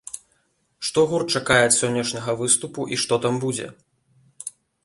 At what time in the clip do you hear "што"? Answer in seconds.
0.89-1.03, 3.03-3.23